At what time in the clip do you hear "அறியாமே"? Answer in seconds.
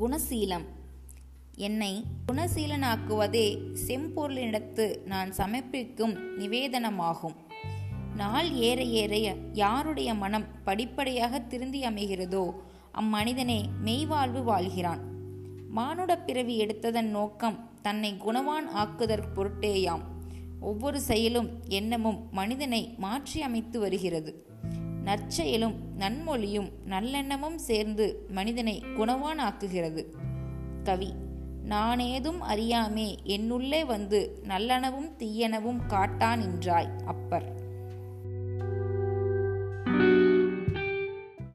32.48-33.16